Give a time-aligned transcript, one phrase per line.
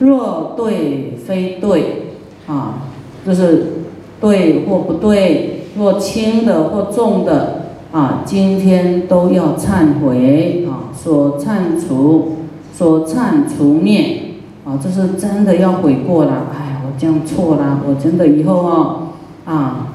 [0.00, 2.82] 若对非对啊，
[3.24, 3.84] 就是
[4.20, 12.36] 对或不对，若轻的或重的啊，今天都要忏悔啊，所忏除，
[12.72, 14.22] 所忏除灭
[14.64, 16.46] 啊，这是真的要悔过了。
[16.52, 18.96] 哎，我这样错了，我真的以后哦
[19.44, 19.92] 啊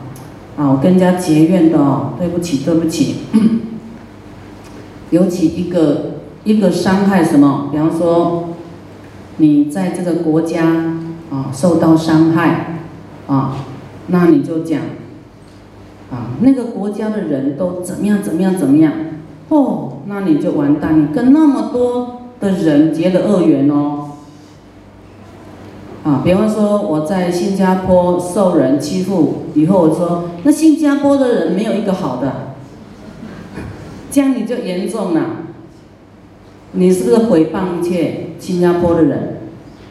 [0.58, 3.16] 啊，我跟人家结怨的哦，对不起，对不起。
[5.12, 7.70] 尤其一个一个伤害什么？
[7.72, 8.55] 比方说，
[9.38, 10.96] 你在这个国家
[11.30, 12.80] 啊受到伤害
[13.28, 13.58] 啊，
[14.08, 14.82] 那你就讲
[16.12, 18.94] 啊，那个国家的人都怎么样怎么样怎么样
[19.50, 24.12] 哦，那你就完蛋，你跟那么多的人结了恶缘哦。
[26.04, 32.54] 啊，比方说我在新加坡受人欺负，以后我说那新加坡的人没有一个好的。
[34.12, 35.22] 这样你就严重了，
[36.72, 39.38] 你是不是诽谤一切新加坡的人，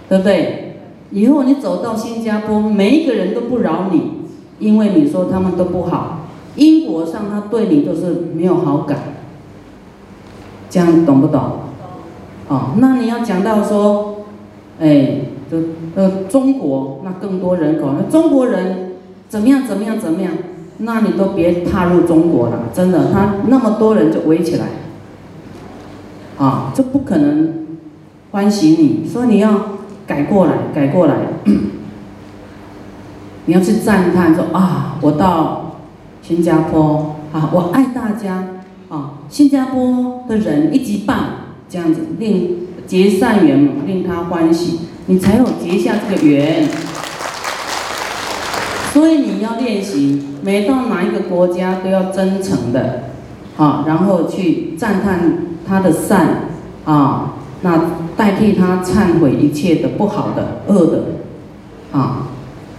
[0.09, 0.77] 对不对？
[1.11, 4.29] 以后你走到新加坡，每一个人都不饶你，
[4.61, 8.99] 因为你说他们都不好，因果上他对你都是没有好感。
[10.71, 11.41] 这样懂不懂？
[12.49, 14.25] 哦，那你要讲到说，
[14.79, 15.59] 哎，就
[15.97, 18.93] 呃中国那更多人口，那中国人
[19.29, 20.33] 怎么样怎么样怎么样？
[20.79, 24.67] 那你都别踏入中国了，真的，他那么多人就围起来，
[26.39, 27.64] 啊，这不可能
[28.35, 31.15] 欢喜你，所以你要改过来，改过来，
[33.47, 35.77] 你要去赞叹说啊，我到
[36.21, 38.45] 新加坡啊，我爱大家
[38.89, 41.17] 啊，新加坡的人一级棒，
[41.69, 46.69] 这样子令结善缘嘛，令他欢喜，你才有结下这个缘。
[48.93, 53.05] 所以你要练习，每到哪一个国家都要真诚的，
[53.57, 56.49] 啊，然后去赞叹他的善，
[56.85, 57.81] 啊，那
[58.17, 61.03] 代替他忏悔一切的不好的、恶的，
[61.93, 62.29] 啊，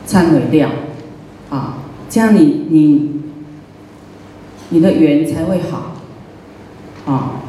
[0.07, 0.69] 忏悔掉，
[1.49, 1.77] 啊，
[2.09, 3.11] 这样你你
[4.69, 5.93] 你的缘才会好，
[7.05, 7.41] 啊，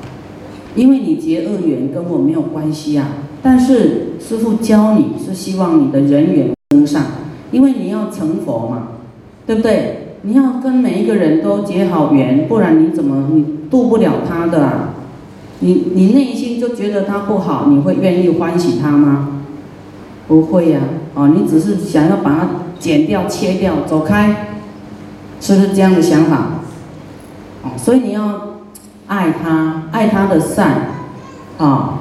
[0.74, 3.08] 因为你结恶缘跟我没有关系啊，
[3.42, 7.04] 但是师父教你是希望你的人缘跟上。
[7.52, 8.88] 因为你要成佛嘛，
[9.46, 10.16] 对不对？
[10.22, 14.94] 你要跟每一个人都结好缘，不然你怎么你渡不了他的啊？
[15.60, 19.42] 你你内心就觉得他不好，你会愿意欢喜他吗？
[20.28, 20.80] 不会呀，
[21.14, 24.58] 哦，你只是想要把它剪掉、切掉、走开，
[25.40, 26.60] 是不是这样的想法？
[27.62, 28.58] 哦，所以你要
[29.06, 30.88] 爱他，爱他的善，
[31.58, 32.00] 啊，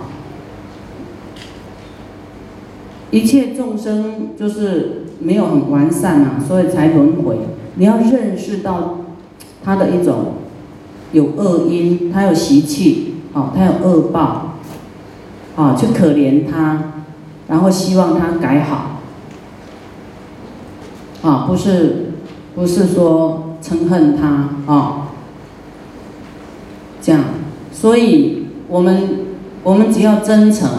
[3.12, 5.02] 一切众生就是。
[5.18, 7.38] 没有很完善嘛，所以才轮回。
[7.76, 8.98] 你要认识到
[9.64, 10.34] 他的一种
[11.14, 14.56] 有恶因，他有习气，哦，他有恶报，
[15.56, 16.94] 啊，去可怜他，
[17.48, 19.02] 然后希望他改好，
[21.22, 22.14] 啊，不是
[22.56, 25.10] 不是说嗔恨他啊，
[27.02, 27.22] 这样，
[27.72, 29.26] 所以我们
[29.64, 30.70] 我们只要真诚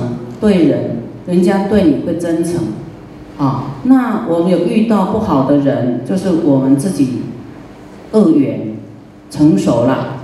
[0.41, 2.55] 对人，人家对你会真诚。
[3.39, 7.21] 啊，那我们有遇到不好的人，就是我们自己
[8.13, 8.79] 恶缘
[9.31, 10.16] 成熟了，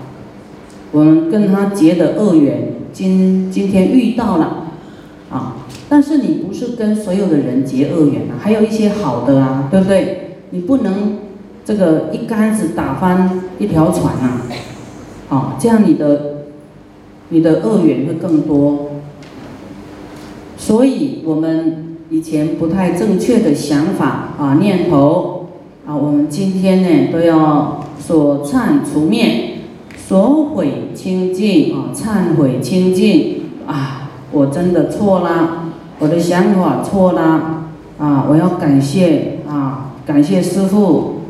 [0.92, 4.68] 我们跟他结的恶缘，今今天遇到了，
[5.30, 5.56] 啊，
[5.88, 10.36] 但是你不是跟所有的人结恶缘啊，还有一些好的啊，对不对？
[10.50, 11.18] 你不能
[11.64, 14.42] 这个一竿子打翻一条船啊，
[15.28, 16.44] 啊，这样你的
[17.30, 18.92] 你的恶缘会更多，
[20.56, 21.88] 所以我们。
[22.10, 25.48] 以前不太正确的想法啊念头
[25.86, 29.51] 啊，我们今天呢都要所忏除灭，
[30.12, 37.64] 所悔清净啊，忏悔清净啊，我真的错啦，我的想法错啦
[37.98, 41.20] 啊，我要感谢啊，感谢师父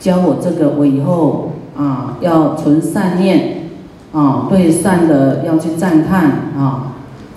[0.00, 3.68] 教我这个，我以后啊要存善念
[4.10, 6.24] 啊，对善的要去赞叹
[6.58, 6.94] 啊。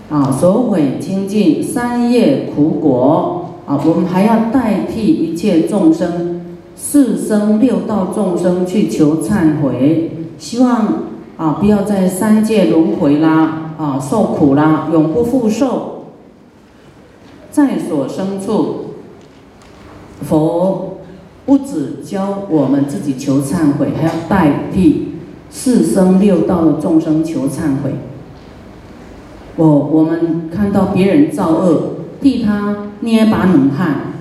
[0.09, 6.41] 啊，所毁清净三业苦果啊，我们还要代替一切众生，
[6.75, 11.03] 四生六道众生去求忏悔，希望
[11.37, 16.05] 啊不要在三界轮回啦，啊受苦啦，永不复受。
[17.51, 18.95] 在所生处，
[20.21, 20.99] 佛
[21.45, 25.15] 不止教我们自己求忏悔，还要代替
[25.49, 27.95] 四生六道的众生求忏悔。
[29.55, 31.81] 我我们看到别人造恶，
[32.21, 34.13] 替他捏把冷汗，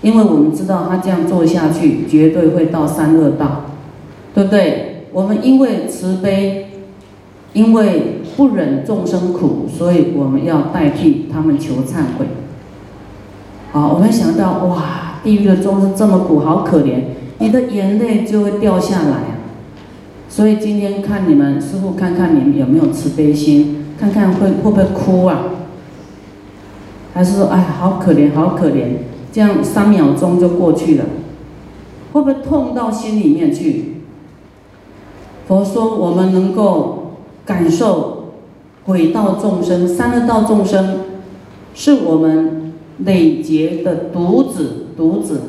[0.00, 3.66] 因为我们知道他这样做下去，绝对会到三恶道，
[4.34, 4.91] 对不对？
[5.12, 6.68] 我们因为慈悲，
[7.52, 12.26] 因为不忍众生苦，所以我们要代替他们求忏悔，
[13.72, 17.02] 啊，我们想到哇，地狱的众生这么苦，好可怜，
[17.38, 19.38] 你的眼泪就会掉下来啊。
[20.30, 25.44] 所以今天看你们师傅，看看你们有没有慈悲心，看看会会不会哭啊？
[27.12, 28.84] 还是说，哎，好可怜，好可怜，
[29.30, 31.04] 这样三秒钟就过去了，
[32.14, 34.01] 会不会痛到心里面去？
[35.46, 38.32] 佛说，我们能够感受
[38.84, 41.00] 鬼道众生、三恶道众生，
[41.74, 45.40] 是我们累劫的独子、独子，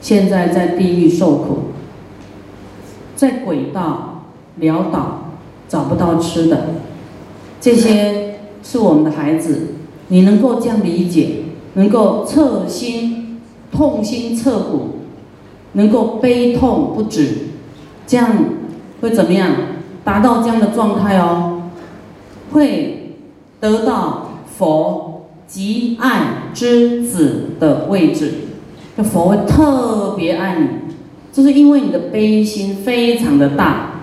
[0.00, 1.58] 现在在地狱受苦，
[3.14, 4.24] 在鬼道
[4.60, 5.32] 潦倒，
[5.68, 6.66] 找不到吃的，
[7.60, 9.74] 这些是我们的孩子。
[10.08, 11.42] 你能够这样理解，
[11.74, 13.40] 能够彻心
[13.72, 15.00] 痛心彻骨，
[15.72, 17.45] 能够悲痛不止，
[18.06, 18.30] 这样
[19.00, 19.50] 会怎么样？
[20.04, 21.70] 达到这样的状态哦，
[22.52, 23.16] 会
[23.60, 28.34] 得到佛极爱之子的位置，
[28.96, 30.68] 这佛会特别爱你，
[31.32, 34.02] 就是因为你的悲心非常的大，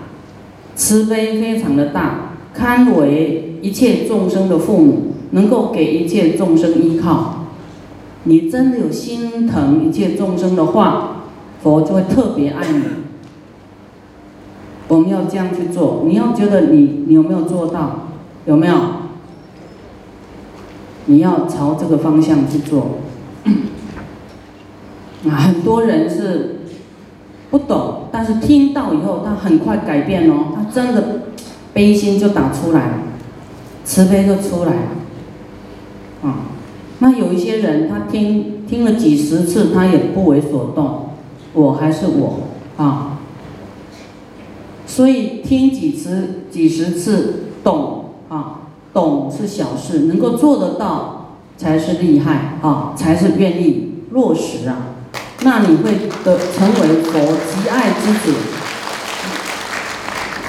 [0.76, 5.10] 慈悲非常的大，堪为一切众生的父母。
[5.30, 7.46] 能够给一切众生依靠，
[8.22, 11.24] 你真的有心疼一切众生的话，
[11.60, 12.82] 佛就会特别爱你。
[14.88, 18.08] 我们要这样去做，你要觉得你你有没有做到？
[18.46, 18.74] 有没有？
[21.06, 22.98] 你要朝这个方向去做。
[25.26, 26.60] 啊， 很多人是
[27.50, 31.22] 不懂，但是听到以后，他很快改变哦，他真的
[31.72, 32.94] 悲心就打出来了，
[33.84, 34.88] 慈悲就出来了。
[36.24, 36.36] 啊，
[36.98, 41.10] 那有一些人，他听听了几十次，他也不为所动，
[41.54, 42.40] 我还是我
[42.76, 43.13] 啊。
[44.94, 48.60] 所以听几次、几十次，懂啊，
[48.92, 54.76] 懂是小事，能够做得到才是厉害啊，才是愿意落实啊。
[55.40, 58.34] 那你会的成为佛极爱之子，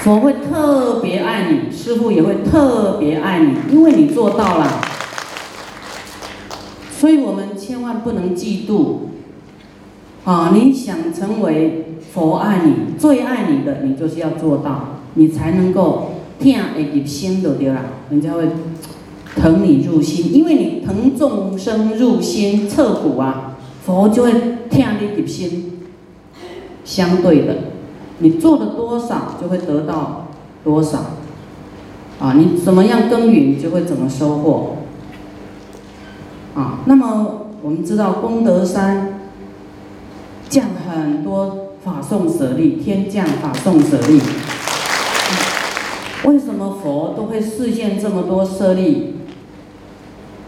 [0.04, 4.80] 佛会特别爱你，师傅也会特别爱你，因为你做到了。
[6.96, 8.98] 所以我们千万不能嫉妒，
[10.24, 10.52] 啊！
[10.54, 18.48] 你想成为佛爱你、最爱你的，你就是要做到，你才能够听会入心就对了，人家会
[19.36, 24.32] 疼你入心，因为你疼众生入心彻骨啊，佛就会
[24.70, 25.74] 听你入心。
[26.86, 27.56] 相对的，
[28.20, 30.28] 你做了多少，就会得到
[30.64, 31.00] 多少，
[32.20, 32.36] 啊！
[32.38, 34.78] 你怎么样耕耘，就会怎么收获。
[36.54, 39.20] 啊，那么我们知道功德山
[40.48, 44.20] 降很多法送舍利，天降法送舍利。
[46.24, 49.18] 为什么佛都会示现这么多舍利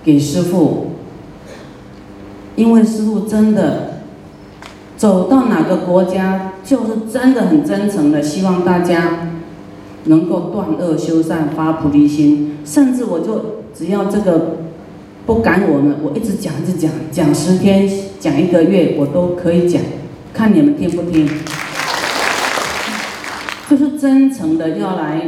[0.03, 0.87] 给师父？
[2.55, 3.99] 因为师父真的
[4.97, 9.29] 走到哪个国家，就是真的很真诚的希望大家
[10.05, 12.57] 能够断恶修善，发菩提心。
[12.65, 14.57] 甚至我就只要这个。
[15.27, 17.85] 不赶我们，我一直讲，一直讲，讲十天，
[18.17, 19.81] 讲一个月，我都可以讲，
[20.37, 21.27] 看你们听不听。
[23.67, 25.19] 就是真诚的要来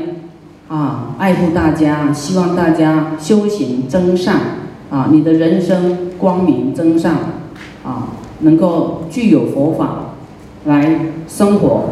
[0.67, 4.35] 啊，爱护大家，希望大家修行增上
[4.91, 7.15] 啊，你的人生光明增上
[7.83, 8.09] 啊，
[8.41, 10.13] 能够具有佛法
[10.65, 11.85] 来生活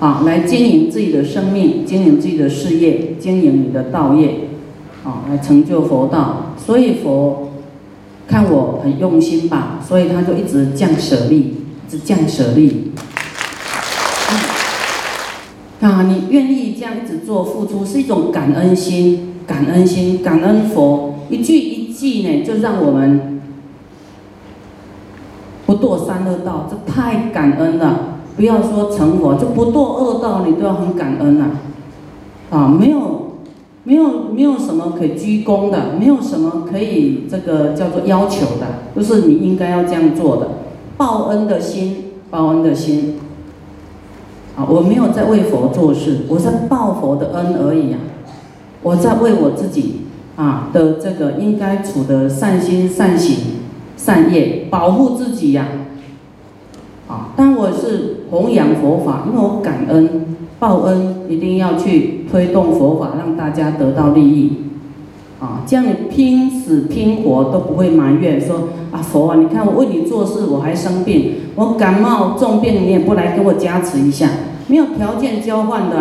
[0.00, 4.48] 啊，来经营自己的生命，经营自己的事业，经营你的道业
[5.04, 6.54] 啊，来成就佛道。
[6.56, 7.52] 所以佛
[8.26, 11.54] 看我很用心吧，所以他就一直降舍利，
[11.88, 12.92] 一直降舍利。
[15.80, 23.40] 啊，你愿意这样一直做付出，是一种感恩心，感恩心，感恩佛一句一句呢，就让我们
[25.64, 28.18] 不堕三恶道，这太感恩了。
[28.36, 31.50] 不要说成佛，就不堕恶道，你都要很感恩啊。
[32.50, 33.24] 啊，没有。
[33.84, 40.46] 没有没有什么可以鞠躬的，没有什么可以这个叫做要求的，就是你应该要这样做的，
[40.98, 43.14] 报恩的心，报恩的心。
[44.54, 47.98] 啊，我没有在为佛做事，我在报佛的恩而已啊，
[48.82, 50.02] 我在为我自己
[50.36, 53.36] 啊的这个应该处的善心、善行、
[53.96, 55.68] 善业，保护自己呀。
[57.06, 60.36] 啊，但我是弘扬佛法，因为我感恩。
[60.60, 64.54] 报恩一定要去推动佛法，让大家得到利益，
[65.40, 74.28] 啊，这样你拼死拼活都不会埋怨说啊佛啊，你看我为你做事我还生病，我感冒重病你也不来给我加持一下，
[74.66, 75.96] 没有条件交换的，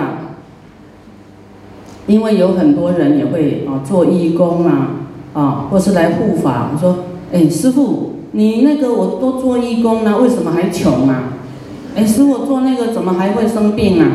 [2.08, 4.90] 因为有很多人也会啊做义工啊，
[5.34, 11.34] 啊或是来护法，我说哎，师傅，你那个我都做义工了，为什么还穷啊？
[11.96, 14.08] 哎，师傅做那个怎么还会生病啊？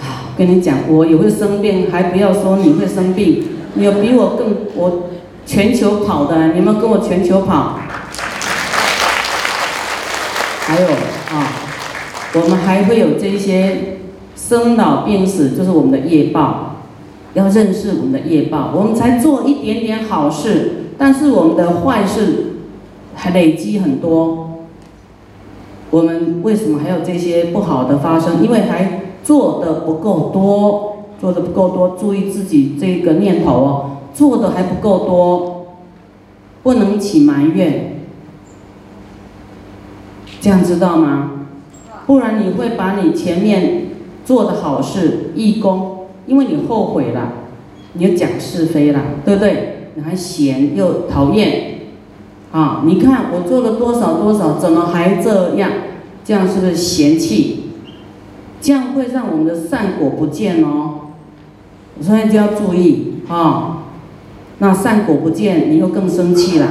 [0.00, 3.42] 啊，跟你讲，我也会生病，还不要说你会生病，
[3.84, 5.08] 有比我更我
[5.46, 7.78] 全球跑的，你们跟我全球跑。
[10.62, 11.48] 还有啊，
[12.34, 14.00] 我们还会有这些
[14.36, 16.82] 生老病死，就是我们的业报，
[17.32, 22.56] 要认识我们的业报，我们才做一点点好事，但是我们的坏事
[23.14, 24.44] 还累积很多。
[25.90, 28.42] 我们为什么还有这些不好的发生？
[28.44, 30.87] 因为还做的不够多，
[31.20, 35.66] 做的不够多，注意自己这个念头哦，做的还不够多，
[36.62, 38.02] 不能起埋怨。
[40.40, 41.46] 这样知道吗？
[42.06, 43.88] 不然你会把你前面
[44.24, 47.32] 做的好事、义工，因为你后悔了，
[47.94, 49.90] 你又讲是非了，对不对？
[49.94, 51.80] 你还嫌又讨厌，
[52.52, 52.82] 啊！
[52.86, 55.70] 你看我做了多少多少，怎么还这样？
[56.24, 57.64] 这样是不是嫌弃？
[58.60, 60.97] 这样会让我们的善果不见哦。
[62.00, 63.84] 所以就要注意啊！
[64.58, 66.66] 那善果不见，你又更生气了。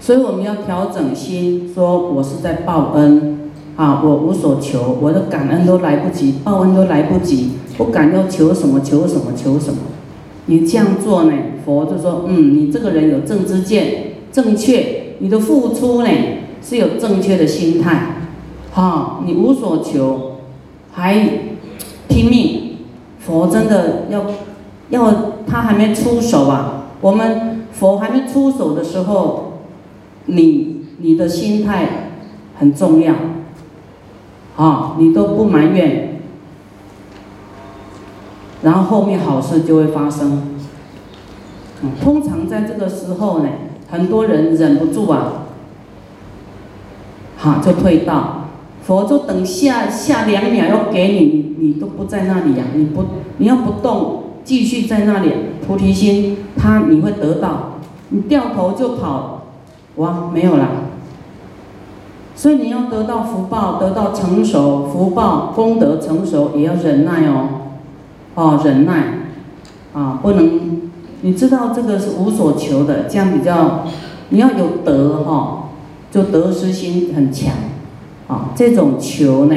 [0.00, 9.78] 所以我们要调整心，说我是在报恩，啊，我无所求，我的感恩都来不及，报恩都来不及，不敢要求什么，求什么，求什么。
[10.46, 11.32] 你这样做呢？
[11.64, 16.10] 佛就说，嗯，你这个人有正知见，正确，你的付出呢
[16.60, 18.16] 是有正确的心态，
[18.72, 20.38] 好，你无所求，
[20.92, 21.14] 还
[22.08, 22.61] 拼命，
[23.24, 24.26] 佛真的要
[24.90, 25.14] 要
[25.46, 29.48] 他还没出手啊，我们佛还没出手的时候。
[30.26, 32.12] 你你的心态
[32.56, 33.12] 很重要，
[34.56, 36.20] 啊，你都不埋怨，
[38.62, 40.54] 然后后面好事就会发生。
[42.00, 43.48] 通常在这个时候呢，
[43.90, 45.46] 很多人忍不住啊，
[47.36, 48.41] 好就退到，
[48.82, 53.04] 佛就等下下两秒要给你，你都不在那里呀，你不
[53.38, 55.30] 你要不动，继续在那里，
[55.66, 57.78] 菩提心他你会得到，
[58.10, 59.44] 你掉头就跑。
[59.96, 60.68] 哇，没有啦。
[62.34, 67.48] 所以你要得到福报，得到成熟，福报功德成熟，也要忍耐哦，
[68.34, 69.18] 哦，忍耐，
[69.92, 70.80] 啊，不能，
[71.20, 73.84] 你知道这个是无所求的，这样比较，
[74.30, 75.68] 你要有德哈，
[76.10, 77.52] 就得失心很强，
[78.54, 79.56] 这种求呢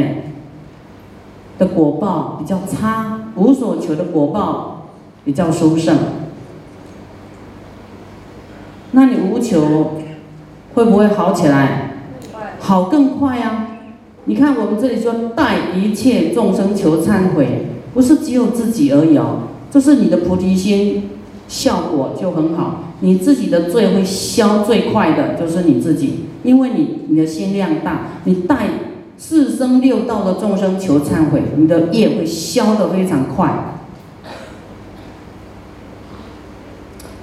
[1.58, 4.88] 的果报比较差，无所求的果报
[5.24, 5.98] 比较殊胜，
[8.91, 9.91] 那你无求。
[10.74, 11.91] 会不会好起来？
[12.60, 13.65] 好更快呀！
[14.25, 21.12] 你看我们这里说，待一切众生求忏悔，不是只有自己而已哦，这是你的菩提心
[21.47, 28.67] 效果就很好，你自己的罪会消最快的，就是你自己，因为你你的心量大，你带
[29.17, 33.77] 四生六道的众生求忏悔，你的业会消的非常快。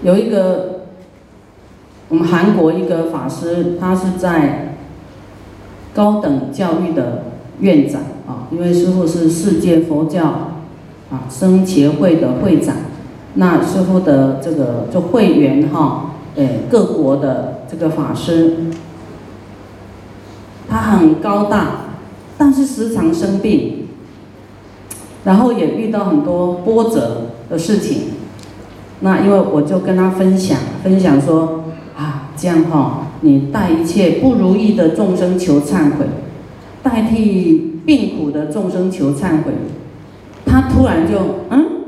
[0.02, 0.70] 有一个。
[2.08, 4.76] 我们韩国一个法师，他是在
[5.94, 7.24] 高等教育的
[7.60, 10.50] 院长啊，因为师傅是世界佛教
[11.10, 12.76] 啊生协会的会长，
[13.34, 18.56] 那师傅的这个就会员哈，诶各国的这个法师，
[20.68, 21.66] 他很高大，
[22.36, 23.88] 但是时常生病，
[25.24, 28.02] 然后也遇到很多波折的事情，
[29.00, 31.64] 那因为我就跟他分享分享说
[31.96, 32.18] 啊。
[32.34, 36.06] 这样哈，你代一切不如意的众生求忏悔，
[36.82, 39.52] 代替病苦的众生求忏悔。
[40.46, 41.18] 他突然就
[41.50, 41.81] 嗯，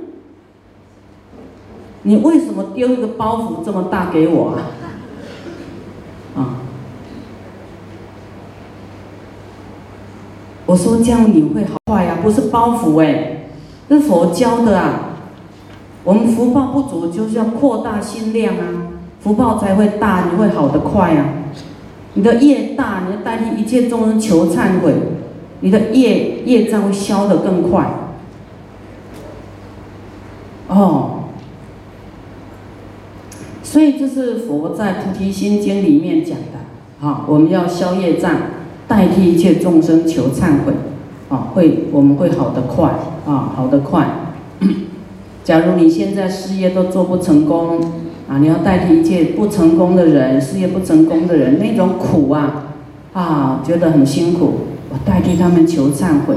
[2.05, 4.57] 你为什么丢一个包袱这么大给我啊？
[6.37, 6.57] 啊，
[10.67, 12.19] 我说这样你会好坏呀？
[12.23, 13.47] 不是包袱哎，
[13.89, 15.11] 是佛教的啊。
[16.05, 18.93] 我们福报不足，就是要扩大心量啊。
[19.21, 21.25] 福报才会大，你会好得快啊！
[22.13, 24.93] 你的业大，你要代替一切众生求忏悔，
[25.61, 27.89] 你的业业障会消得更快。
[30.69, 31.24] 哦，
[33.75, 38.31] 所以这是佛在《菩提心经》里面讲的啊，我们要消业障，
[38.87, 40.73] 代替一切众生求忏悔，
[41.29, 42.89] 啊，会我们会好得快
[43.27, 44.07] 啊，好得快。
[45.43, 47.81] 假如你现在事业都做不成功。
[48.27, 48.39] 啊！
[48.39, 52.69] 你要代替一切不成功的人，事业不成功的人，那种苦啊，
[53.13, 54.53] 啊，觉得很辛苦。
[54.89, 56.37] 我代替他们求忏悔，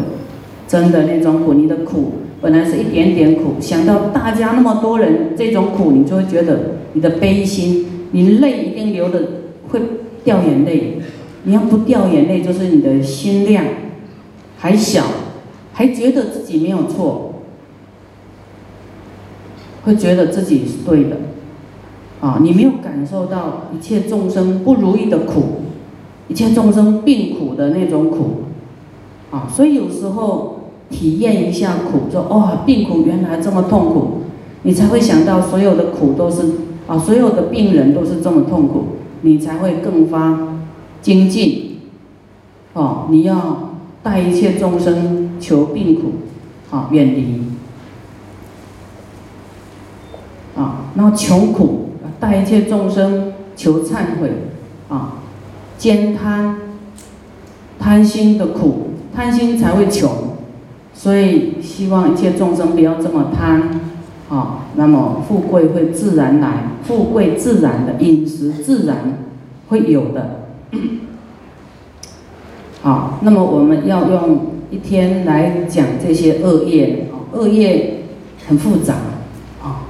[0.67, 6.59] 真的那种苦，你的苦本来是一点点苦，想到大家那么多人这种苦，你就会觉得
[6.97, 9.21] 你的悲心，你泪一定流的
[9.69, 9.79] 会
[10.23, 10.97] 掉眼泪。
[11.43, 13.63] 你要不掉眼泪，就是你的心量
[14.57, 15.03] 还小，
[15.73, 17.35] 还觉得自己没有错，
[19.83, 21.17] 会觉得自己是对的。
[22.19, 25.61] 啊，你没有感受到一切众生不如意的苦，
[26.27, 28.41] 一切众生病苦的那种苦。
[29.29, 34.21] 啊，所以有时候体验一下苦，说哇，病苦原来这么痛苦，
[34.63, 36.41] 你才会想到所有的苦都是
[36.87, 40.55] 啊，所有的病人都是这么痛苦，你才会更发
[41.01, 41.79] 精进。
[42.73, 46.13] 哦，你要带一切众生求病苦，
[46.71, 47.43] 啊，远离。
[50.55, 51.89] 啊，然后穷苦，
[52.19, 54.31] 带一切众生求忏悔，
[54.89, 55.17] 啊，
[55.77, 56.57] 兼贪
[57.79, 58.83] 贪心的苦。
[59.15, 60.11] 贪心才会穷，
[60.93, 63.81] 所以希望一切众生不要这么贪，
[64.29, 69.19] 啊，那么富贵会自然来，富贵自然的饮食自然
[69.69, 70.41] 会有的，
[72.81, 78.03] 好，那么我们要用一天来讲这些恶业，恶业
[78.47, 78.95] 很复杂，
[79.63, 79.87] 啊，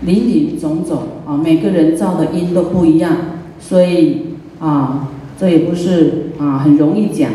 [0.00, 3.14] 林林总总，啊，每个人造的因都不一样，
[3.60, 7.30] 所以啊，这也不是啊很容易讲。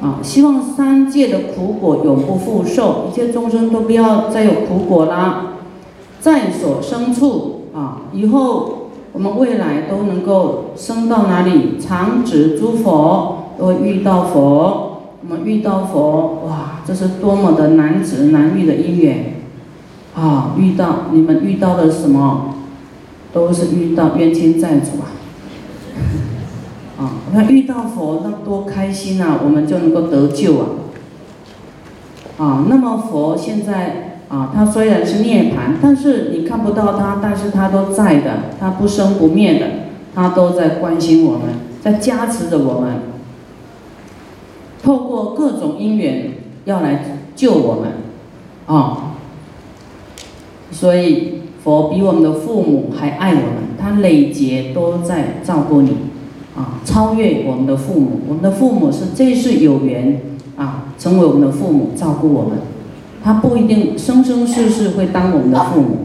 [0.00, 5.54] 啊，希望三界的苦果永不复受，一切众生都不要再有苦果啦，
[6.20, 11.78] 在所生处啊，以后我们未来都能够升到哪里？
[11.80, 19.36] 常指诸佛，都会遇到佛，我们遇到佛，哇，这是多么的难值难遇的因缘
[20.14, 20.52] 啊！
[20.58, 22.54] 遇到你们遇到的什么，
[23.32, 25.08] 都是遇到冤亲债主啊。
[26.98, 29.40] 啊，那遇到佛那多开心啊！
[29.44, 30.66] 我们就能够得救啊！
[32.38, 39.66] 啊，那么佛现在啊，他虽然是涅槃，但是你看不到他，但是他都在的，他不生不灭的，
[40.14, 41.48] 他都在关心我们，
[41.82, 43.00] 在加持着我们，
[44.82, 46.32] 透过各种因缘
[46.64, 47.92] 要来救我们
[48.66, 49.16] 啊！
[50.70, 55.96] 所以佛比我们的父母还爱我们，他累劫都在照顾你。
[56.56, 60.22] 啊，超越我们的父母，我们的父母是这世有缘
[60.56, 62.58] 啊，成为我们的父母，照顾我们。
[63.22, 65.96] 他不一定生生世世会当我们的父母，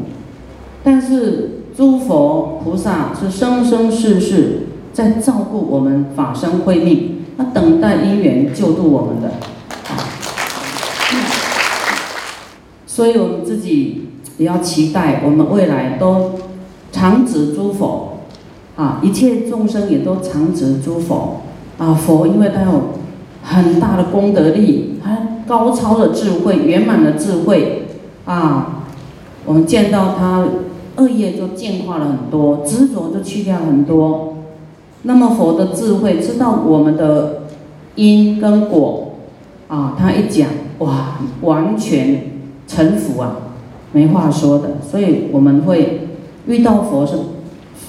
[0.84, 9.32] 但是诸佛菩萨是生生世世在照顾我们法身慧命，他等待因缘救度我们的。
[12.86, 16.32] 所以我们自己也要期待，我们未来都
[16.92, 18.11] 常指诸佛。
[18.82, 21.42] 啊，一切众生也都常指诸佛
[21.78, 22.82] 啊，佛因为他有
[23.44, 27.84] 很大的功德力，他高超的智慧，圆满的智慧
[28.26, 28.86] 啊，
[29.46, 30.46] 我们见到他
[30.96, 34.38] 恶业就净化了很多，执着就去掉很多。
[35.04, 37.44] 那么佛的智慧知道我们的
[37.94, 39.14] 因跟果
[39.68, 42.32] 啊，他一讲哇，完全
[42.66, 43.36] 臣服啊，
[43.92, 44.78] 没话说的。
[44.82, 46.08] 所以我们会
[46.48, 47.14] 遇到佛是。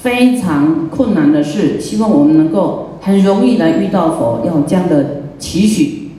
[0.03, 6.09] 非常困难的事，希望我们能够很容易来遇到佛，要这样的期许。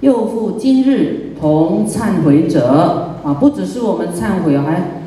[0.00, 5.02] 又复今日同忏悔者啊，不只是我们忏悔，还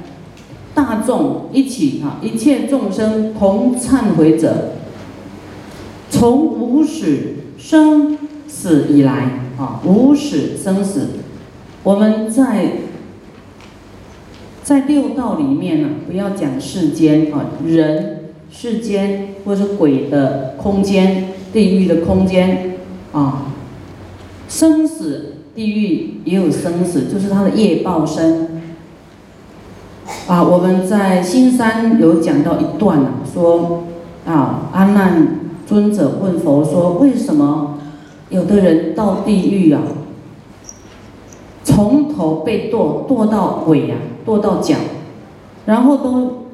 [0.74, 4.74] 大众一起啊，一切众生同忏悔者。
[6.10, 8.17] 从无始生
[8.50, 11.08] 死以来啊，无始生死，
[11.84, 12.71] 我们在
[14.62, 18.24] 在六道里面呢，不要讲世间啊，人。
[18.51, 22.75] 世间或者是鬼的空间，地狱的空间，
[23.12, 23.47] 啊，
[24.47, 28.62] 生死地狱也有生死，就是他的业报生。
[30.27, 33.84] 啊，我们在新山有讲到一段啊，说
[34.25, 37.79] 啊，阿难尊者问佛说，为什么
[38.29, 39.81] 有的人到地狱啊，
[41.63, 44.75] 从头被剁剁到尾啊，剁到脚，
[45.65, 46.44] 然后都。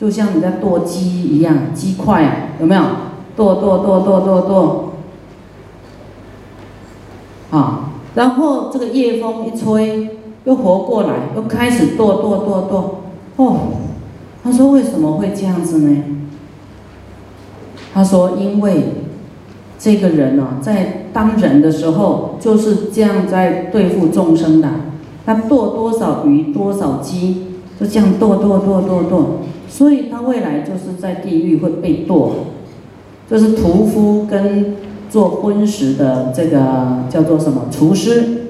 [0.00, 2.82] 就像你在剁鸡一样，鸡块啊，有没有？
[3.36, 4.92] 剁剁剁剁剁剁，
[7.50, 13.00] 啊，然后这个夜风一吹，又活过来，又开始剁剁剁剁，
[13.36, 13.56] 哦，
[14.42, 16.02] 他说为什么会这样子呢？
[17.92, 19.04] 他说因为
[19.78, 24.68] 这个人呢，在当人的时候就是这样在对付众生的，
[25.24, 27.46] 他剁多少鱼多少鸡，
[27.78, 29.26] 就这样剁剁剁剁剁。
[29.70, 32.32] 所以他未来就是在地狱会被剁，
[33.30, 34.76] 就是屠夫跟
[35.08, 38.48] 做荤食的这个叫做什么厨师，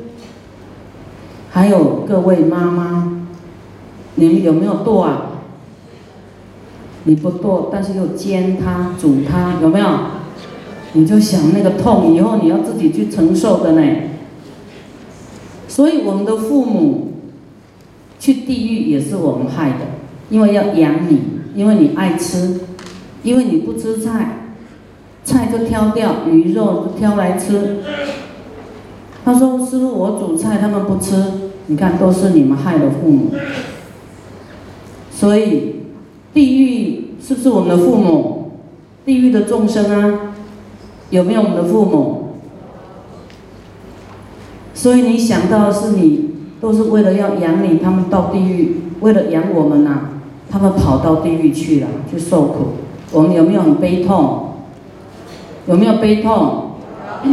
[1.50, 3.22] 还有各位妈妈，
[4.14, 5.26] 你们有没有剁啊？
[7.04, 9.86] 你不剁，但是又煎它、煮它，有没有？
[10.94, 13.82] 你就想那个痛，以后你要自己去承受的呢。
[15.68, 17.12] 所以我们的父母
[18.18, 19.86] 去地狱也是我们害的，
[20.30, 21.20] 因为要养你，
[21.54, 22.60] 因为你爱吃，
[23.22, 24.52] 因为你不吃菜，
[25.24, 27.78] 菜就挑掉，鱼肉挑来吃。
[29.24, 31.22] 他说：“师傅，我煮菜他们不吃，
[31.66, 33.32] 你看都是你们害了父母。
[35.10, 35.80] 所以
[36.32, 38.52] 地狱是不是我们的父母？
[39.04, 40.34] 地狱的众生啊，
[41.10, 42.28] 有没有我们的父母？”
[44.72, 50.08] 所以你想到是你，都是为了要养你，他们到地狱，为了养我们呐，
[50.50, 52.66] 他们跑到地狱去了，去受苦。
[53.12, 54.48] 我们有没有很悲痛？
[55.66, 56.70] 有没有悲痛？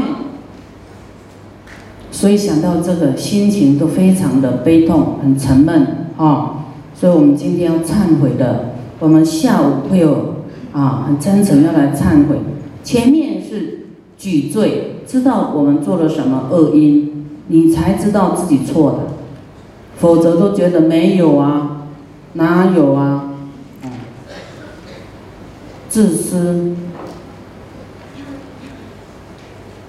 [2.11, 6.65] 所以想到这个，心情都非常的悲痛，很沉闷啊。
[6.93, 10.35] 所以我们今天要忏悔的，我们下午会有
[10.73, 12.37] 啊，很真诚要来忏悔。
[12.83, 17.13] 前面是举罪，知道我们做了什么恶因。
[17.49, 18.97] 你才知道自己错的，
[19.95, 21.76] 否则都觉得没有啊，
[22.37, 23.33] 哪有啊？
[25.89, 26.75] 自私，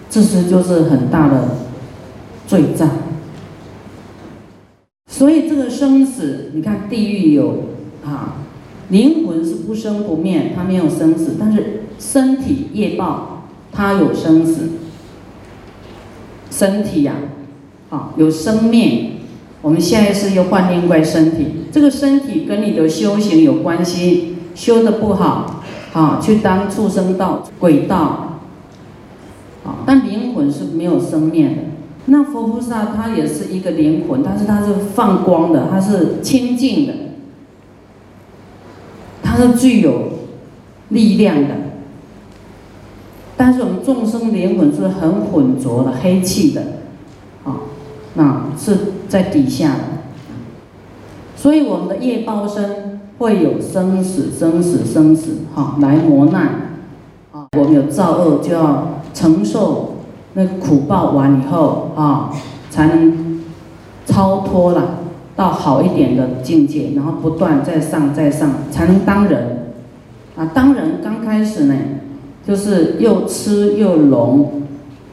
[0.08, 1.56] 自私就是很大的
[2.46, 2.88] 罪障。
[5.06, 7.64] 所以这个生死，你看地狱有
[8.04, 8.37] 啊，
[8.88, 14.70] 灵魂是不生不灭，它没有生死，但是身体业报它有生死，
[16.50, 17.14] 身体呀。
[17.90, 19.17] 啊，有生命，
[19.61, 28.38] 我们下一次又换另外身体，这个身体跟你的修行有关系，修的不好，啊，去当畜生道、鬼道，
[29.64, 31.62] 啊，但灵魂是没有生命的。
[32.07, 36.94] 那佛菩萨他也是一个灵魂，但是他是放光的，他是清净的，
[39.23, 40.05] 他是具有
[40.90, 41.55] 力量的。
[43.37, 46.78] 但是我们众生灵魂是很浑浊的、黑气的。
[48.14, 48.77] 那是
[49.09, 49.79] 在底下的，
[51.37, 56.42] 所以我们的业报身会有生死、生死、生死，哈，来磨难，
[57.33, 59.94] 啊，我们有造恶就要承受
[60.35, 62.33] 那苦报完以后，啊，
[62.71, 63.42] 才能
[64.05, 65.01] 超脱了
[65.37, 69.75] 到好一点的境界，然后不断再上再上，才能当人，
[70.37, 71.75] 啊，当人刚开始呢，
[72.44, 74.62] 就是又痴又聋。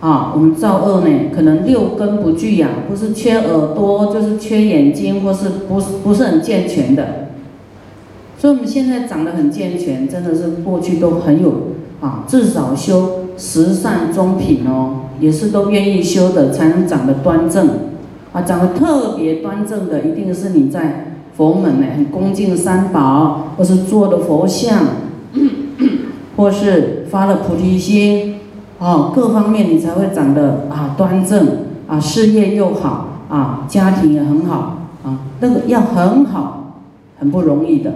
[0.06, 7.30] 啊，我们造恶呢，可能六根不具呀，不是缺耳朵，就是缺眼睛，或是不是不是很健全的。
[8.38, 17.68] 所以我们现在长得很健全，真的是过去都很有啊，至少修十善中品哦，也是都愿意修的，才能长得端正。
[18.32, 24.86] 啊，长得特别端正的，一定是你在佛门呢，很恭敬三宝，或是做的佛像，
[26.38, 28.36] 或是发了菩提心。
[28.78, 31.48] 哦，各方面你才会长得啊端正
[31.88, 36.82] 啊，事业又好啊，家庭也很好啊，那个要很好，
[37.18, 37.94] 很不容易的，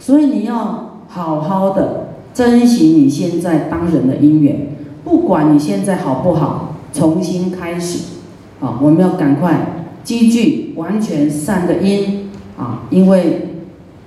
[0.00, 8.16] 所以你要好好的珍惜你现在当人的姻缘，不管你现在好不好，重新开始
[8.60, 13.60] 啊，我们要赶快积聚完全善的因啊，因为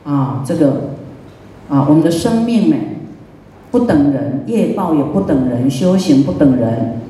[0.03, 0.95] 啊这个
[1.69, 2.75] 啊我们的生命呢。
[3.71, 7.01] 不等人，业报也不等人，修行不等人，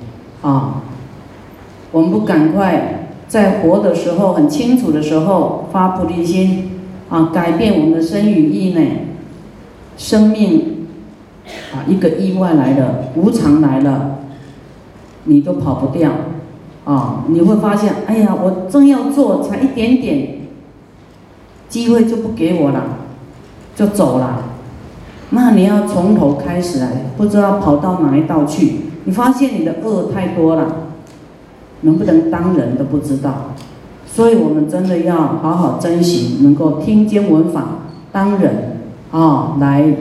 [0.41, 0.82] 啊！
[1.91, 6.72] 我们不赶快在活的时候很清楚的时候发菩提心，
[7.10, 8.82] 啊，改变我们的身与意呢？
[9.98, 10.88] 生命
[11.74, 14.19] 啊，一个意外来了，无常来了，
[15.24, 16.12] 你都跑不掉，
[16.86, 17.24] 啊！
[17.30, 20.39] 你会发现，哎呀，我正要做，才一点点
[21.69, 22.84] 机会就不给我了，
[23.76, 24.43] 就走了。
[25.32, 28.76] 那你要从头开始来，不知道跑到哪一道去。
[29.06, 30.76] 你发现你的恶太多了，
[31.82, 33.54] 能不能当人都不知道。
[34.12, 37.80] 所以我们真的要好好珍惜，能够听经闻法
[38.12, 38.80] 当人
[39.12, 39.94] 啊，来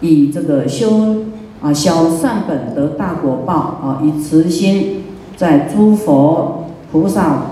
[0.00, 1.24] 以这个修
[1.60, 5.02] 啊小善本得大果报啊，以慈心
[5.36, 7.46] 在诸佛菩萨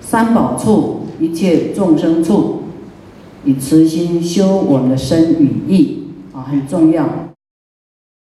[0.00, 2.62] 三宝处一切众生处，
[3.44, 6.07] 以慈心修我们的身与意。
[6.48, 7.27] 很重要。